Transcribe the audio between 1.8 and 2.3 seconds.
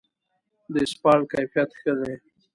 ښه دی؟